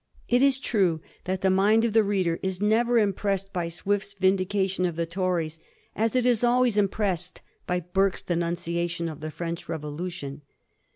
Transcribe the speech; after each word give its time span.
It 0.27 0.41
is 0.41 0.57
true 0.57 0.99
that 1.25 1.41
the 1.41 1.51
mind 1.51 1.85
of 1.85 1.93
the 1.93 2.03
reader 2.03 2.39
is 2.41 2.59
never 2.59 2.97
impressed 2.97 3.53
by 3.53 3.69
Swift's 3.69 4.13
vindication 4.15 4.83
of 4.87 4.95
the 4.95 5.05
Tories, 5.05 5.59
as 5.95 6.15
it 6.15 6.25
is 6.25 6.41
alwajrs 6.41 6.75
impressed 6.75 7.41
by 7.67 7.81
Burke's 7.81 8.23
denunciation 8.23 9.07
of 9.07 9.19
the 9.19 9.29
French 9.29 9.69
Revolution. 9.69 10.41